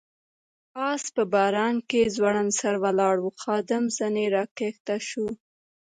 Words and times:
آس 0.89 1.03
په 1.15 1.23
باران 1.33 1.75
کې 1.89 2.01
ځوړند 2.15 2.51
سر 2.59 2.75
ولاړ 2.83 3.15
و، 3.21 3.25
خادم 3.41 3.83
ځنې 3.97 4.25
را 4.35 4.43
کښته 4.57 4.97
شو. 5.07 5.27